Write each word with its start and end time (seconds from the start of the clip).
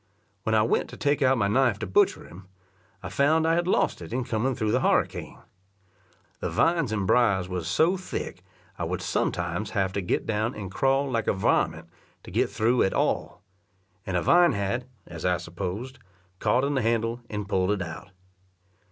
When 0.41 0.55
I 0.55 0.63
went 0.63 0.89
to 0.89 0.97
take 0.97 1.21
out 1.21 1.37
my 1.37 1.47
knife 1.47 1.77
to 1.77 1.85
butcher 1.85 2.27
him, 2.27 2.47
I 3.03 3.09
found 3.09 3.45
I 3.45 3.53
had 3.53 3.67
lost 3.67 4.01
it 4.01 4.11
in 4.11 4.23
coming 4.23 4.55
through 4.55 4.71
the 4.71 4.79
harricane. 4.81 5.37
The 6.39 6.49
vines 6.49 6.91
and 6.91 7.05
briers 7.05 7.47
was 7.47 7.67
so 7.67 7.97
thick 7.97 8.37
that 8.37 8.41
I 8.79 8.83
would 8.85 9.03
sometimes 9.03 9.69
have 9.77 9.93
to 9.93 10.01
get 10.01 10.25
down 10.25 10.55
and 10.55 10.71
crawl 10.71 11.11
like 11.11 11.27
a 11.27 11.33
varment 11.35 11.85
to 12.23 12.31
get 12.31 12.49
through 12.49 12.81
at 12.81 12.95
all; 12.95 13.43
and 14.03 14.17
a 14.17 14.23
vine 14.23 14.53
had, 14.53 14.87
as 15.05 15.23
I 15.23 15.37
supposed, 15.37 15.99
caught 16.39 16.63
in 16.63 16.73
the 16.73 16.81
handle 16.81 17.21
and 17.29 17.47
pulled 17.47 17.69
it 17.69 17.83
out. 17.83 18.09